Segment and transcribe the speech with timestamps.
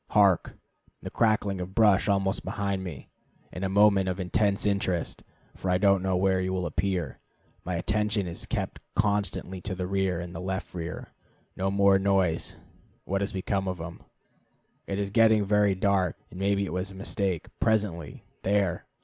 [0.09, 0.57] Hark!
[1.03, 3.09] the crackling of brush almost behind me.
[3.51, 5.21] It is a moment of intense interest,
[5.55, 7.19] for I don't know where he will appear.
[7.63, 11.09] My attention is kept constantly to the rear and left rear.
[11.55, 12.55] No more noise.
[13.05, 14.01] What has become of him?
[14.87, 17.49] It is getting very dark, and maybe it was a mistake.
[17.59, 18.87] Presently, there!